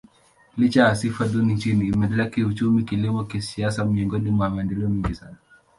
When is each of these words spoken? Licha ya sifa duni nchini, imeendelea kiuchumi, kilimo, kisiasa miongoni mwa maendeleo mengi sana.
Licha 0.57 0.83
ya 0.87 0.95
sifa 0.95 1.27
duni 1.27 1.53
nchini, 1.53 1.87
imeendelea 1.87 2.25
kiuchumi, 2.29 2.83
kilimo, 2.83 3.23
kisiasa 3.23 3.85
miongoni 3.85 4.31
mwa 4.31 4.49
maendeleo 4.49 4.89
mengi 4.89 5.15
sana. 5.15 5.37